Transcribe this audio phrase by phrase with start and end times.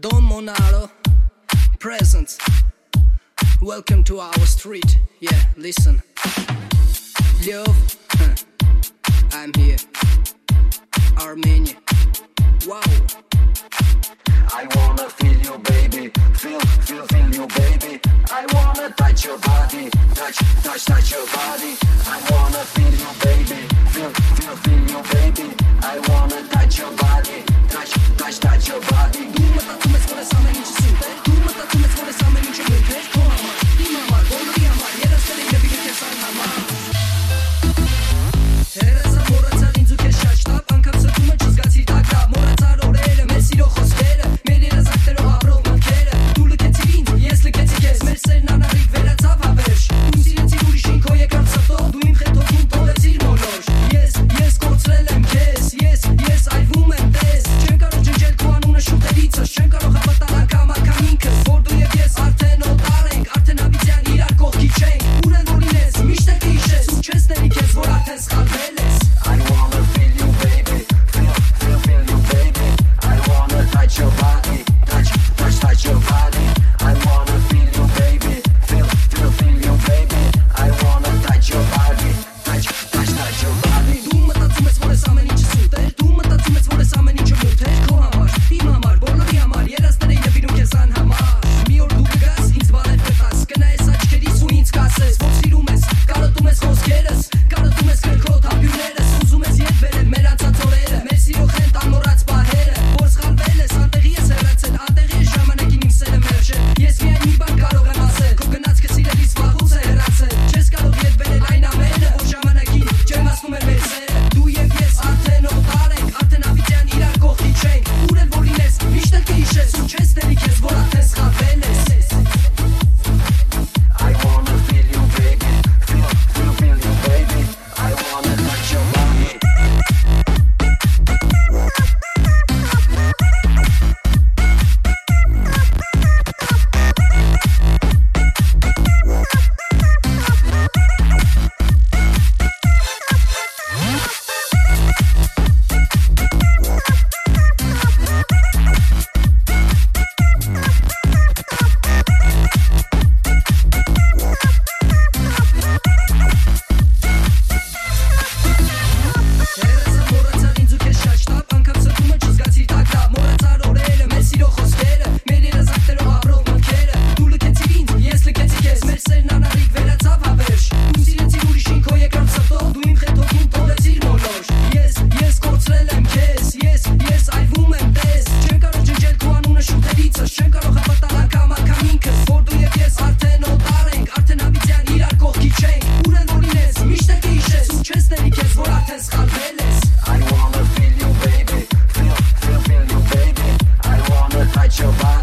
[0.00, 0.90] Don Monaro,
[1.78, 2.38] present.
[3.60, 4.98] Welcome to our street.
[5.20, 6.02] Yeah, listen.
[7.46, 8.34] Love, huh.
[9.32, 9.76] I'm here.
[11.20, 11.76] Armenia.
[12.66, 12.80] Wow.
[14.54, 16.10] I wanna feel you, baby.
[16.34, 18.00] Feel, feel, feel you, baby.
[18.30, 19.90] I wanna touch your body.
[20.14, 21.76] Touch, touch, touch your body.
[22.06, 23.01] I wanna feel you.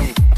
[0.00, 0.29] Thank.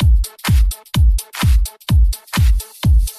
[0.00, 0.26] Thank
[3.08, 3.13] you.